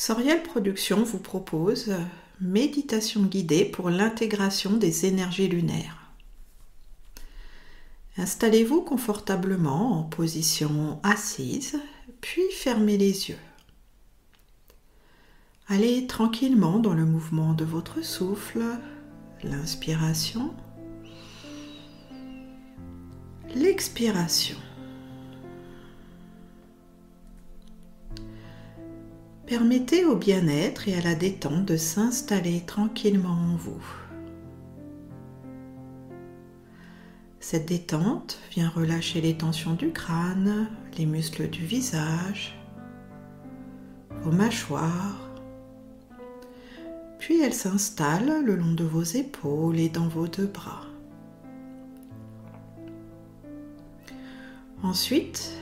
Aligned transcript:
Soriel 0.00 0.44
Productions 0.44 1.02
vous 1.02 1.18
propose 1.18 1.92
méditation 2.40 3.24
guidée 3.24 3.64
pour 3.64 3.90
l'intégration 3.90 4.76
des 4.76 5.06
énergies 5.06 5.48
lunaires. 5.48 6.12
Installez-vous 8.16 8.82
confortablement 8.82 9.98
en 9.98 10.04
position 10.04 11.00
assise, 11.02 11.80
puis 12.20 12.44
fermez 12.52 12.96
les 12.96 13.30
yeux. 13.30 13.40
Allez 15.66 16.06
tranquillement 16.06 16.78
dans 16.78 16.94
le 16.94 17.04
mouvement 17.04 17.52
de 17.52 17.64
votre 17.64 18.04
souffle, 18.04 18.62
l'inspiration, 19.42 20.54
l'expiration. 23.52 24.58
Permettez 29.48 30.04
au 30.04 30.14
bien-être 30.14 30.88
et 30.88 30.94
à 30.94 31.00
la 31.00 31.14
détente 31.14 31.64
de 31.64 31.78
s'installer 31.78 32.60
tranquillement 32.66 33.30
en 33.30 33.56
vous. 33.56 33.82
Cette 37.40 37.66
détente 37.66 38.38
vient 38.50 38.68
relâcher 38.68 39.22
les 39.22 39.38
tensions 39.38 39.72
du 39.72 39.90
crâne, 39.90 40.68
les 40.98 41.06
muscles 41.06 41.48
du 41.48 41.64
visage, 41.64 42.60
vos 44.20 44.32
mâchoires, 44.32 45.30
puis 47.18 47.40
elle 47.40 47.54
s'installe 47.54 48.44
le 48.44 48.54
long 48.54 48.74
de 48.74 48.84
vos 48.84 49.02
épaules 49.02 49.78
et 49.78 49.88
dans 49.88 50.08
vos 50.08 50.28
deux 50.28 50.46
bras. 50.46 50.84
Ensuite, 54.82 55.54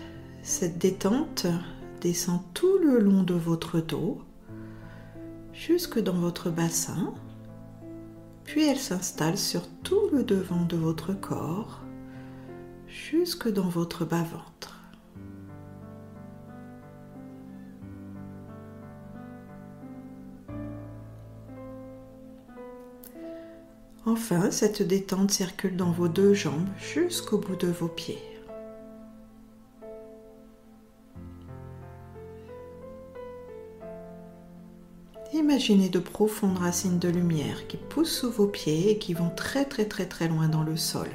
cette 0.42 0.78
détente 0.78 1.46
descend 2.06 2.38
tout 2.54 2.78
le 2.78 3.00
long 3.00 3.24
de 3.24 3.34
votre 3.34 3.80
dos 3.80 4.22
jusque 5.52 5.98
dans 5.98 6.14
votre 6.14 6.50
bassin, 6.50 7.12
puis 8.44 8.64
elle 8.64 8.78
s'installe 8.78 9.36
sur 9.36 9.62
tout 9.82 10.08
le 10.12 10.22
devant 10.22 10.64
de 10.66 10.76
votre 10.76 11.14
corps 11.14 11.80
jusque 12.86 13.52
dans 13.52 13.68
votre 13.68 14.04
bas-ventre. 14.04 14.80
Enfin, 24.04 24.52
cette 24.52 24.82
détente 24.82 25.32
circule 25.32 25.76
dans 25.76 25.90
vos 25.90 26.06
deux 26.06 26.34
jambes 26.34 26.68
jusqu'au 26.78 27.38
bout 27.38 27.56
de 27.56 27.66
vos 27.66 27.88
pieds. 27.88 28.35
Imaginez 35.48 35.88
de 35.88 36.00
profondes 36.00 36.58
racines 36.58 36.98
de 36.98 37.08
lumière 37.08 37.68
qui 37.68 37.76
poussent 37.76 38.18
sous 38.18 38.32
vos 38.32 38.48
pieds 38.48 38.90
et 38.90 38.98
qui 38.98 39.14
vont 39.14 39.30
très 39.30 39.64
très 39.64 39.84
très 39.84 40.04
très 40.06 40.26
loin 40.26 40.48
dans 40.48 40.64
le 40.64 40.76
sol. 40.76 41.06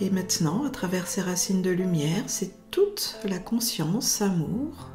Et 0.00 0.08
maintenant, 0.08 0.64
à 0.64 0.70
travers 0.70 1.06
ces 1.06 1.20
racines 1.20 1.60
de 1.60 1.68
lumière, 1.68 2.24
c'est 2.28 2.70
toute 2.70 3.18
la 3.24 3.38
conscience, 3.38 4.22
amour 4.22 4.88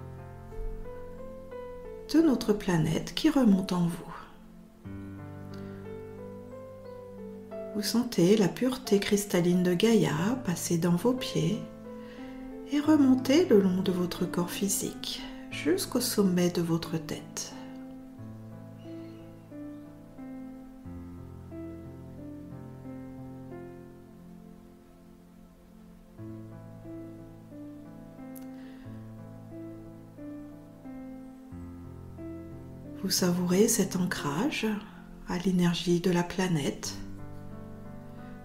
de 2.12 2.20
notre 2.20 2.54
planète 2.54 3.14
qui 3.14 3.30
remonte 3.30 3.74
en 3.74 3.86
vous. 3.86 4.16
Vous 7.76 7.84
sentez 7.84 8.36
la 8.38 8.48
pureté 8.48 9.00
cristalline 9.00 9.62
de 9.62 9.76
Gaïa 9.76 10.42
passer 10.46 10.80
dans 10.80 10.96
vos 10.96 11.14
pieds 11.14 11.60
et 12.72 12.80
remonter 12.80 13.46
le 13.46 13.60
long 13.60 13.82
de 13.82 13.92
votre 13.92 14.26
corps 14.26 14.52
physique 14.52 15.22
jusqu'au 15.52 16.00
sommet 16.00 16.50
de 16.50 16.62
votre 16.62 16.98
tête. 16.98 17.54
Vous 33.02 33.10
savourez 33.10 33.68
cet 33.68 33.96
ancrage 33.96 34.68
à 35.28 35.38
l'énergie 35.40 36.00
de 36.00 36.12
la 36.12 36.22
planète. 36.22 36.94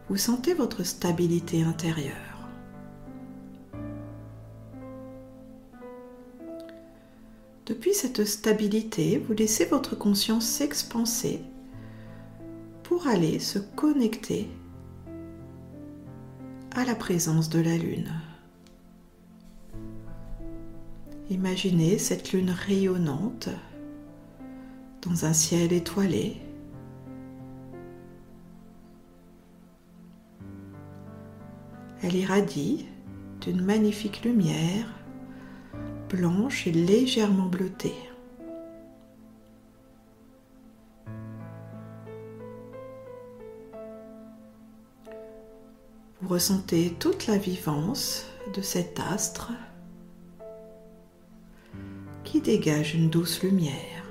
Vous 0.08 0.16
sentez 0.16 0.54
votre 0.54 0.84
stabilité 0.84 1.62
intérieure. 1.62 2.33
Cette 7.94 8.24
stabilité, 8.24 9.18
vous 9.18 9.34
laissez 9.34 9.66
votre 9.66 9.94
conscience 9.94 10.44
s'expanser 10.44 11.40
pour 12.82 13.06
aller 13.06 13.38
se 13.38 13.60
connecter 13.60 14.48
à 16.72 16.84
la 16.84 16.96
présence 16.96 17.48
de 17.48 17.60
la 17.60 17.78
Lune. 17.78 18.10
Imaginez 21.30 21.98
cette 21.98 22.32
Lune 22.32 22.50
rayonnante 22.50 23.48
dans 25.02 25.24
un 25.24 25.32
ciel 25.32 25.72
étoilé. 25.72 26.36
Elle 32.02 32.16
irradie 32.16 32.86
d'une 33.40 33.62
magnifique 33.62 34.24
lumière 34.24 35.03
blanche 36.14 36.66
et 36.66 36.72
légèrement 36.72 37.46
bleutée. 37.46 37.94
Vous 46.20 46.28
ressentez 46.28 46.94
toute 46.98 47.26
la 47.26 47.36
vivance 47.36 48.26
de 48.54 48.62
cet 48.62 49.00
astre 49.00 49.52
qui 52.22 52.40
dégage 52.40 52.94
une 52.94 53.10
douce 53.10 53.42
lumière. 53.42 54.04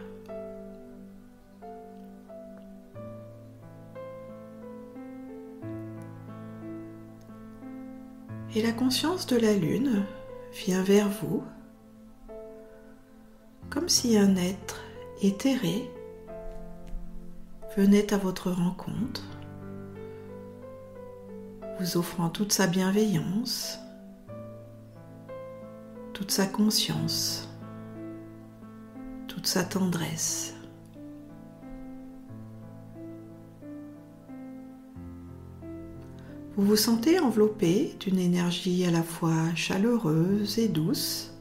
Et 8.55 8.61
la 8.61 8.71
conscience 8.71 9.25
de 9.25 9.37
la 9.37 9.53
lune 9.53 10.05
vient 10.53 10.83
vers 10.83 11.09
vous 11.09 11.43
comme 13.73 13.89
si 13.89 14.15
un 14.19 14.35
être 14.35 14.81
éthéré 15.23 15.89
venait 17.75 18.13
à 18.13 18.17
votre 18.17 18.51
rencontre, 18.51 19.23
vous 21.79 21.97
offrant 21.97 22.29
toute 22.29 22.51
sa 22.51 22.67
bienveillance, 22.67 23.79
toute 26.13 26.29
sa 26.29 26.45
conscience, 26.45 27.49
toute 29.27 29.47
sa 29.47 29.63
tendresse. 29.63 30.53
Vous 36.55 36.63
vous 36.67 36.75
sentez 36.75 37.19
enveloppé 37.19 37.95
d'une 37.99 38.19
énergie 38.19 38.85
à 38.85 38.91
la 38.91 39.01
fois 39.01 39.55
chaleureuse 39.55 40.59
et 40.59 40.67
douce 40.67 41.32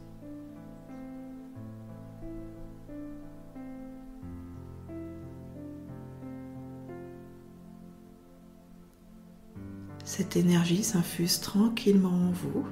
Cette 10.03 10.35
énergie 10.35 10.83
s'infuse 10.83 11.39
tranquillement 11.39 12.09
en 12.09 12.31
vous. 12.31 12.65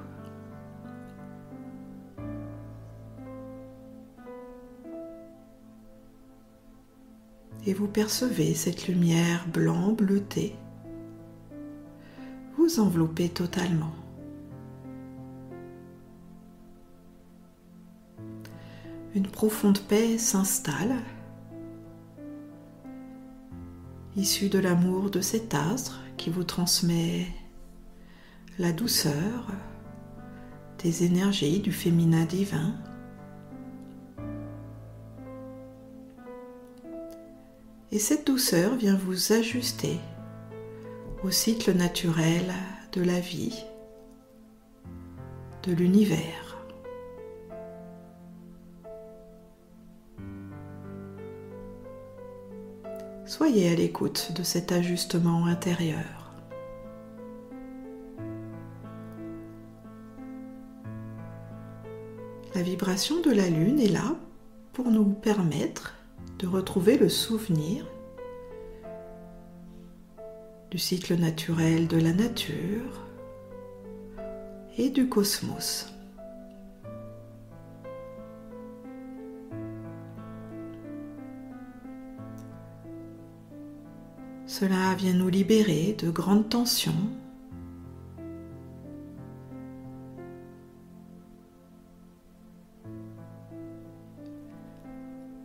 Et 7.64 7.74
vous 7.74 7.88
percevez 7.88 8.54
cette 8.54 8.88
lumière 8.88 9.46
blanc 9.48 9.92
bleutée 9.92 10.56
vous 12.56 12.80
envelopper 12.80 13.28
totalement. 13.28 13.92
Une 19.14 19.26
profonde 19.26 19.78
paix 19.78 20.16
s'installe, 20.16 20.96
issue 24.16 24.48
de 24.48 24.58
l'amour 24.58 25.10
de 25.10 25.20
cet 25.20 25.54
astre 25.54 26.00
qui 26.16 26.30
vous 26.30 26.44
transmet 26.44 27.26
la 28.58 28.72
douceur 28.72 29.46
des 30.82 31.04
énergies 31.04 31.60
du 31.60 31.72
féminin 31.72 32.24
divin. 32.24 32.74
Et 37.90 37.98
cette 37.98 38.26
douceur 38.26 38.76
vient 38.76 38.96
vous 38.96 39.32
ajuster 39.32 39.98
au 41.22 41.30
cycle 41.30 41.72
naturel 41.72 42.52
de 42.92 43.02
la 43.02 43.20
vie 43.20 43.64
de 45.62 45.72
l'univers. 45.72 46.41
Soyez 53.34 53.70
à 53.70 53.74
l'écoute 53.74 54.32
de 54.36 54.42
cet 54.42 54.72
ajustement 54.72 55.46
intérieur. 55.46 56.30
La 62.54 62.60
vibration 62.60 63.22
de 63.22 63.30
la 63.30 63.48
Lune 63.48 63.80
est 63.80 63.88
là 63.88 64.16
pour 64.74 64.90
nous 64.90 65.06
permettre 65.06 65.94
de 66.40 66.46
retrouver 66.46 66.98
le 66.98 67.08
souvenir 67.08 67.86
du 70.70 70.76
cycle 70.76 71.16
naturel 71.16 71.88
de 71.88 71.96
la 71.96 72.12
nature 72.12 73.00
et 74.76 74.90
du 74.90 75.08
cosmos. 75.08 75.86
Cela 84.52 84.94
vient 84.94 85.14
nous 85.14 85.30
libérer 85.30 85.96
de 85.98 86.10
grandes 86.10 86.50
tensions. 86.50 86.92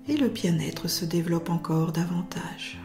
Et 0.10 0.18
le 0.18 0.28
bien-être 0.28 0.90
se 0.90 1.06
développe 1.06 1.50
encore 1.50 1.94
davantage. 1.94 2.82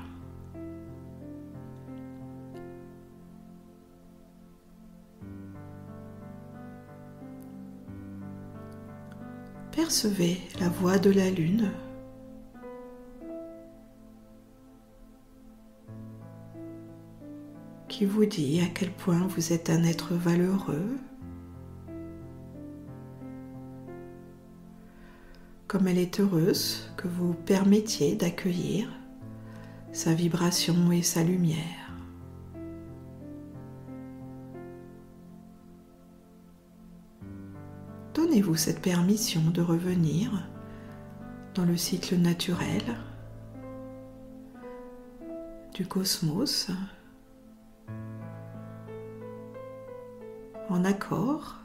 Percevez 9.73 10.39
la 10.61 10.69
voix 10.69 10.99
de 10.99 11.11
la 11.11 11.31
lune 11.31 11.73
qui 17.93 18.07
vous 18.07 18.25
dit 18.25 18.63
à 18.63 18.69
quel 18.73 18.91
point 18.91 19.21
vous 19.27 19.53
êtes 19.53 19.69
un 19.69 19.85
être 19.85 20.15
valeureux, 20.15 20.97
comme 25.69 25.87
elle 25.87 25.99
est 25.99 26.19
heureuse 26.19 26.91
que 26.97 27.07
vous 27.07 27.35
permettiez 27.35 28.15
d'accueillir 28.15 28.89
sa 29.93 30.15
vibration 30.15 30.91
et 30.91 31.03
sa 31.03 31.23
lumière. 31.23 31.93
Donnez-vous 38.15 38.57
cette 38.57 38.81
permission 38.81 39.43
de 39.51 39.61
revenir 39.61 40.49
dans 41.55 41.67
le 41.67 41.77
cycle 41.77 42.17
naturel 42.17 42.83
du 45.75 45.85
cosmos 45.87 46.71
en 50.73 50.85
accord 50.85 51.59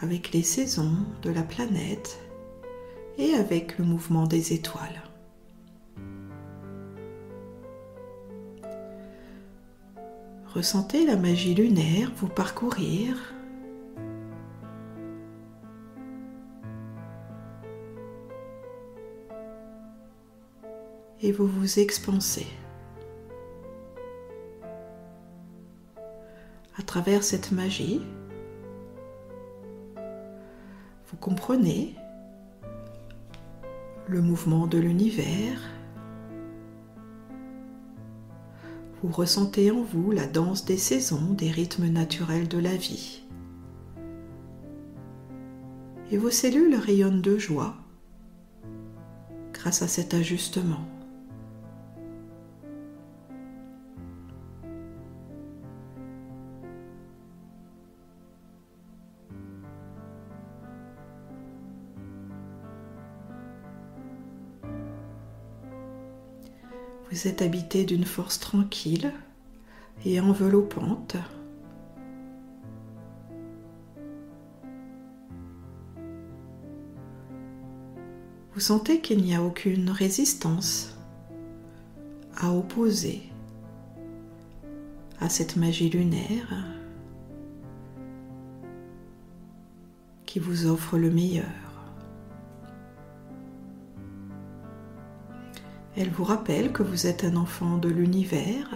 avec 0.00 0.30
les 0.32 0.44
saisons 0.44 0.96
de 1.22 1.30
la 1.30 1.42
planète 1.42 2.20
et 3.18 3.34
avec 3.34 3.76
le 3.78 3.84
mouvement 3.84 4.26
des 4.26 4.52
étoiles. 4.52 5.02
Ressentez 10.46 11.04
la 11.04 11.16
magie 11.16 11.56
lunaire 11.56 12.12
vous 12.16 12.28
parcourir 12.28 13.34
et 21.20 21.32
vous 21.32 21.48
vous 21.48 21.80
expansez. 21.80 22.46
Travers 26.94 27.24
cette 27.24 27.50
magie, 27.50 28.00
vous 29.96 31.16
comprenez 31.16 31.96
le 34.06 34.22
mouvement 34.22 34.68
de 34.68 34.78
l'univers. 34.78 35.60
Vous 39.02 39.10
ressentez 39.10 39.72
en 39.72 39.82
vous 39.82 40.12
la 40.12 40.28
danse 40.28 40.66
des 40.66 40.76
saisons, 40.76 41.32
des 41.32 41.50
rythmes 41.50 41.88
naturels 41.88 42.46
de 42.46 42.58
la 42.58 42.76
vie. 42.76 43.24
Et 46.12 46.16
vos 46.16 46.30
cellules 46.30 46.76
rayonnent 46.76 47.22
de 47.22 47.38
joie 47.38 47.74
grâce 49.52 49.82
à 49.82 49.88
cet 49.88 50.14
ajustement. 50.14 50.93
Vous 67.14 67.28
êtes 67.28 67.42
habité 67.42 67.84
d'une 67.84 68.04
force 68.04 68.40
tranquille 68.40 69.12
et 70.04 70.18
enveloppante. 70.18 71.14
Vous 78.52 78.58
sentez 78.58 79.00
qu'il 79.00 79.22
n'y 79.22 79.32
a 79.32 79.44
aucune 79.44 79.90
résistance 79.90 80.98
à 82.34 82.50
opposer 82.50 83.22
à 85.20 85.28
cette 85.28 85.54
magie 85.54 85.90
lunaire 85.90 86.66
qui 90.26 90.40
vous 90.40 90.66
offre 90.66 90.98
le 90.98 91.12
meilleur. 91.12 91.63
Elle 95.96 96.10
vous 96.10 96.24
rappelle 96.24 96.72
que 96.72 96.82
vous 96.82 97.06
êtes 97.06 97.22
un 97.22 97.36
enfant 97.36 97.78
de 97.78 97.88
l'univers, 97.88 98.68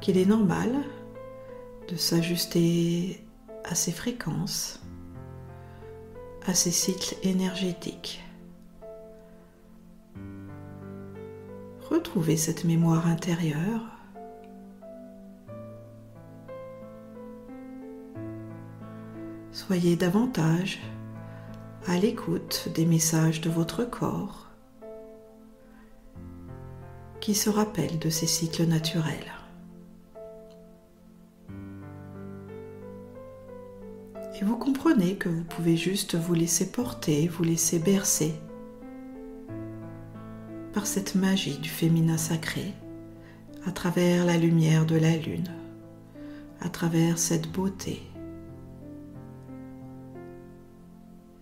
qu'il 0.00 0.18
est 0.18 0.26
normal 0.26 0.72
de 1.88 1.94
s'ajuster 1.94 3.24
à 3.64 3.76
ses 3.76 3.92
fréquences, 3.92 4.80
à 6.44 6.54
ses 6.54 6.72
cycles 6.72 7.14
énergétiques. 7.22 8.24
Retrouvez 11.88 12.36
cette 12.36 12.64
mémoire 12.64 13.06
intérieure. 13.06 13.82
Soyez 19.52 19.94
davantage 19.94 20.80
à 21.88 21.96
l'écoute 21.98 22.68
des 22.74 22.84
messages 22.84 23.40
de 23.40 23.48
votre 23.48 23.84
corps 23.84 24.48
qui 27.20 27.34
se 27.34 27.48
rappelle 27.48 27.98
de 28.00 28.10
ces 28.10 28.26
cycles 28.26 28.64
naturels. 28.64 29.32
Et 34.38 34.44
vous 34.44 34.56
comprenez 34.56 35.14
que 35.14 35.28
vous 35.28 35.44
pouvez 35.44 35.76
juste 35.76 36.16
vous 36.16 36.34
laisser 36.34 36.70
porter, 36.72 37.28
vous 37.28 37.44
laisser 37.44 37.78
bercer 37.78 38.34
par 40.72 40.86
cette 40.86 41.14
magie 41.14 41.58
du 41.58 41.68
féminin 41.68 42.18
sacré 42.18 42.74
à 43.64 43.70
travers 43.70 44.26
la 44.26 44.36
lumière 44.36 44.86
de 44.86 44.96
la 44.96 45.16
lune, 45.16 45.50
à 46.60 46.68
travers 46.68 47.18
cette 47.18 47.50
beauté 47.50 48.02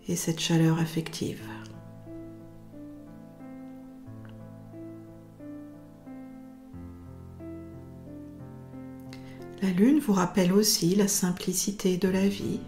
et 0.09 0.17
cette 0.17 0.41
chaleur 0.41 0.79
affective. 0.79 1.43
La 9.63 9.71
lune 9.71 9.99
vous 9.99 10.13
rappelle 10.13 10.53
aussi 10.53 10.95
la 10.95 11.09
simplicité 11.09 11.97
de 11.97 12.09
la 12.09 12.29
vie. 12.29 12.61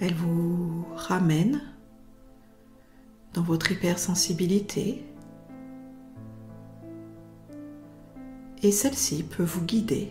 Elle 0.00 0.14
vous 0.14 0.86
ramène 0.96 1.60
dans 3.34 3.42
votre 3.42 3.70
hypersensibilité 3.70 5.04
et 8.62 8.72
celle-ci 8.72 9.24
peut 9.24 9.42
vous 9.44 9.62
guider 9.62 10.10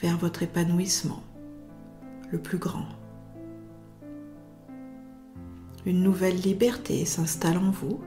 vers 0.00 0.16
votre 0.16 0.42
épanouissement 0.42 1.22
le 2.30 2.38
plus 2.38 2.58
grand. 2.58 2.86
une 5.86 6.02
nouvelle 6.02 6.40
liberté 6.40 7.04
s'installe 7.04 7.58
en 7.58 7.70
vous. 7.70 8.00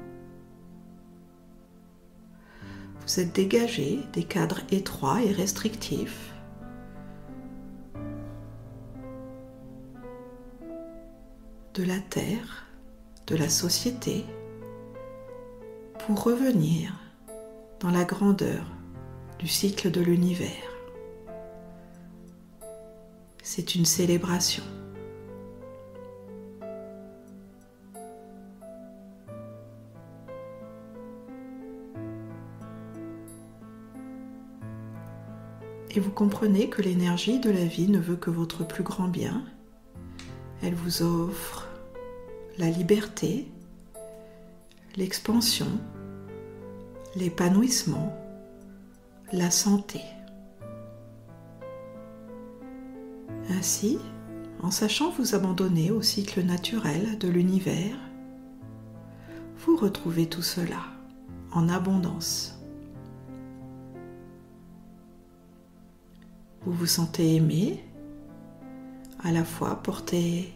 Vous 3.01 3.19
êtes 3.21 3.33
dégagé 3.33 4.01
des 4.11 4.23
cadres 4.23 4.61
étroits 4.69 5.23
et 5.23 5.31
restrictifs. 5.31 6.33
de 11.75 11.85
la 11.85 11.99
terre, 11.99 12.65
de 13.27 13.37
la 13.37 13.47
société, 13.47 14.25
pour 15.99 16.23
revenir 16.23 16.93
dans 17.79 17.91
la 17.91 18.03
grandeur 18.03 18.65
du 19.37 19.47
cycle 19.47 19.89
de 19.89 20.01
l'univers. 20.01 20.68
C'est 23.41 23.75
une 23.75 23.85
célébration. 23.85 24.63
Et 35.91 35.99
vous 35.99 36.11
comprenez 36.11 36.69
que 36.69 36.81
l'énergie 36.81 37.39
de 37.39 37.49
la 37.49 37.65
vie 37.65 37.89
ne 37.89 37.99
veut 37.99 38.15
que 38.15 38.29
votre 38.29 38.65
plus 38.65 38.83
grand 38.83 39.07
bien. 39.07 39.43
Elle 40.61 40.75
vous 40.75 41.01
offre 41.01 41.67
la 42.57 42.69
liberté, 42.69 43.47
l'expansion, 44.97 45.79
l'épanouissement, 47.15 48.15
la 49.31 49.49
santé. 49.49 50.01
Ainsi, 53.49 53.97
en 54.61 54.71
sachant 54.71 55.09
vous 55.09 55.33
abandonner 55.35 55.91
au 55.91 56.01
cycle 56.01 56.43
naturel 56.43 57.17
de 57.17 57.27
l'univers, 57.27 57.97
vous 59.59 59.75
retrouvez 59.75 60.27
tout 60.27 60.41
cela 60.41 60.81
en 61.51 61.67
abondance. 61.67 62.59
Vous 66.65 66.73
vous 66.73 66.85
sentez 66.85 67.35
aimé, 67.35 67.83
à 69.23 69.31
la 69.31 69.43
fois 69.43 69.81
porté 69.81 70.53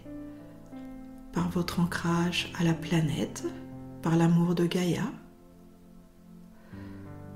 par 1.32 1.50
votre 1.50 1.80
ancrage 1.80 2.52
à 2.60 2.64
la 2.64 2.74
planète, 2.74 3.44
par 4.02 4.16
l'amour 4.16 4.54
de 4.54 4.66
Gaïa, 4.66 5.12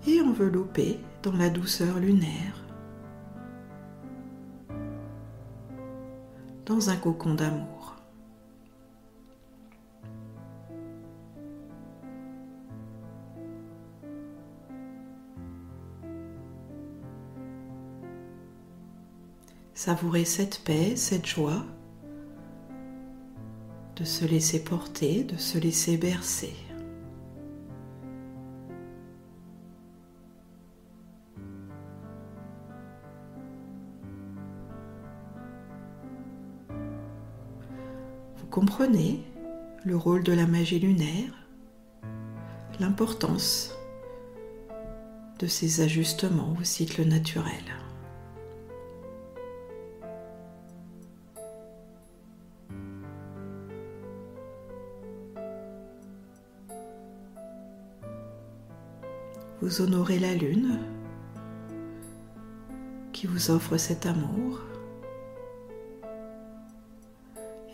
et 0.06 0.22
enveloppé 0.22 1.00
dans 1.24 1.34
la 1.34 1.50
douceur 1.50 2.00
lunaire, 2.00 2.67
dans 6.68 6.90
un 6.90 6.98
cocon 6.98 7.34
d'amour. 7.34 7.96
Savourez 19.74 20.26
cette 20.26 20.60
paix, 20.66 20.96
cette 20.98 21.26
joie, 21.26 21.64
de 23.96 24.04
se 24.04 24.26
laisser 24.26 24.62
porter, 24.62 25.24
de 25.24 25.38
se 25.38 25.58
laisser 25.58 25.96
bercer. 25.96 26.67
Comprenez 38.60 39.20
le 39.86 39.96
rôle 39.96 40.24
de 40.24 40.34
la 40.34 40.48
magie 40.48 40.80
lunaire, 40.80 41.32
l'importance 42.80 43.72
de 45.38 45.46
ces 45.46 45.82
ajustements 45.82 46.56
au 46.60 46.64
cycle 46.64 47.06
naturel. 47.06 47.54
vous 59.62 59.82
honorez 59.82 60.18
la 60.18 60.34
lune 60.34 60.80
qui 63.12 63.28
vous 63.28 63.52
offre 63.52 63.78
cet 63.78 64.06
amour. 64.06 64.62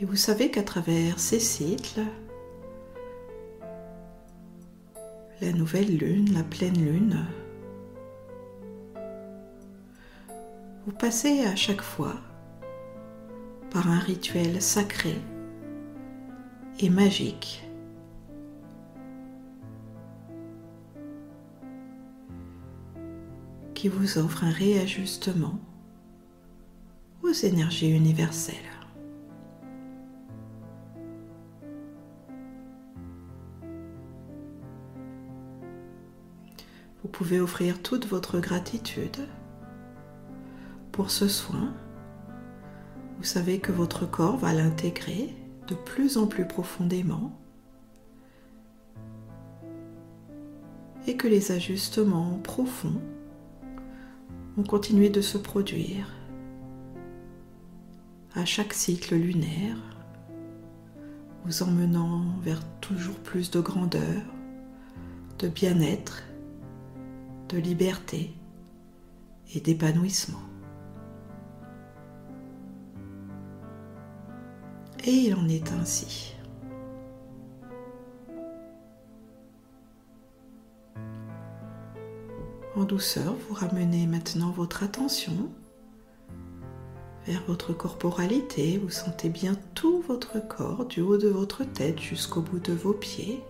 Et 0.04 0.06
vous 0.06 0.18
savez 0.18 0.52
qu'à 0.52 0.64
travers 0.64 1.18
ces 1.18 1.40
cycles, 1.40 2.02
la 5.40 5.54
nouvelle 5.54 5.98
lune, 5.98 6.34
la 6.34 6.44
pleine 6.44 6.76
lune, 6.76 7.26
vous 10.86 10.92
passez 10.92 11.46
à 11.46 11.56
chaque 11.56 11.82
fois 11.82 12.16
par 13.72 13.88
un 13.88 14.00
rituel 14.00 14.62
sacré 14.62 15.16
et 16.82 16.90
magique 16.90 17.64
qui 23.74 23.88
vous 23.88 24.18
offre 24.18 24.44
un 24.44 24.52
réajustement 24.52 25.62
aux 27.22 27.32
énergies 27.32 27.92
universelles. 27.92 28.73
Pouvez 37.14 37.40
offrir 37.40 37.82
toute 37.82 38.08
votre 38.08 38.40
gratitude 38.40 39.28
pour 40.92 41.12
ce 41.12 41.28
soin. 41.28 41.72
Vous 43.20 43.24
savez 43.24 43.60
que 43.60 43.72
votre 43.72 44.10
corps 44.10 44.36
va 44.36 44.52
l'intégrer 44.52 45.34
de 45.68 45.76
plus 45.76 46.18
en 46.18 46.26
plus 46.26 46.48
profondément 46.48 47.32
et 51.06 51.16
que 51.16 51.28
les 51.28 51.52
ajustements 51.52 52.40
profonds 52.44 53.00
ont 54.58 54.64
continué 54.64 55.10
de 55.10 55.22
se 55.22 55.38
produire 55.38 56.08
à 58.36 58.44
chaque 58.44 58.74
cycle 58.74 59.16
lunaire, 59.16 59.78
vous 61.46 61.62
emmenant 61.62 62.24
vers 62.42 62.64
toujours 62.82 63.20
plus 63.20 63.52
de 63.52 63.60
grandeur, 63.60 64.24
de 65.38 65.48
bien-être, 65.48 66.24
de 67.54 67.60
liberté 67.60 68.34
et 69.54 69.60
d'épanouissement. 69.60 70.42
Et 75.06 75.12
il 75.12 75.36
en 75.36 75.48
est 75.48 75.72
ainsi. 75.72 76.36
En 82.76 82.86
douceur, 82.86 83.36
vous 83.48 83.54
ramenez 83.54 84.08
maintenant 84.08 84.50
votre 84.52 84.82
attention 84.82 85.52
vers 87.28 87.44
votre 87.48 87.74
corporalité. 87.74 88.80
Vous 88.80 88.90
sentez 88.90 89.30
bien 89.30 89.56
tout 89.76 90.02
votre 90.08 90.46
corps, 90.48 90.86
du 90.86 91.02
haut 91.02 91.18
de 91.18 91.30
votre 91.30 91.64
tête 91.64 92.00
jusqu'au 92.00 92.42
bout 92.42 92.60
de 92.60 92.74
vos 92.74 92.94
pieds. 92.94 93.44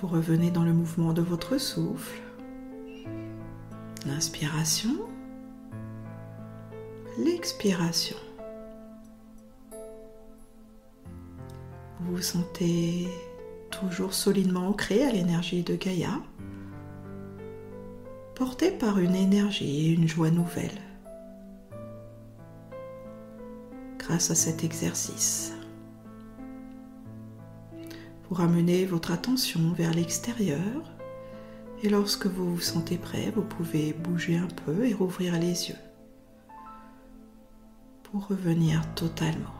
Vous 0.00 0.08
revenez 0.08 0.50
dans 0.50 0.64
le 0.64 0.74
mouvement 0.74 1.14
de 1.14 1.22
votre 1.22 1.56
souffle. 1.56 2.20
L'inspiration, 4.06 4.94
l'expiration. 7.18 8.16
Vous 12.00 12.16
vous 12.16 12.22
sentez 12.22 13.08
toujours 13.70 14.12
solidement 14.12 14.68
ancré 14.68 15.02
à 15.02 15.10
l'énergie 15.10 15.62
de 15.62 15.76
Gaïa, 15.76 16.20
porté 18.34 18.70
par 18.70 18.98
une 18.98 19.14
énergie 19.14 19.86
et 19.86 19.92
une 19.92 20.06
joie 20.06 20.30
nouvelle 20.30 20.78
grâce 23.98 24.30
à 24.30 24.34
cet 24.34 24.62
exercice. 24.62 25.55
Vous 28.28 28.34
ramenez 28.36 28.86
votre 28.86 29.12
attention 29.12 29.72
vers 29.72 29.94
l'extérieur. 29.94 30.82
Et 31.82 31.88
lorsque 31.88 32.26
vous 32.26 32.54
vous 32.54 32.60
sentez 32.60 32.98
prêt, 32.98 33.32
vous 33.34 33.42
pouvez 33.42 33.92
bouger 33.92 34.36
un 34.36 34.48
peu 34.64 34.86
et 34.86 34.94
rouvrir 34.94 35.34
les 35.34 35.68
yeux 35.68 35.76
pour 38.02 38.28
revenir 38.28 38.82
totalement 38.94 39.55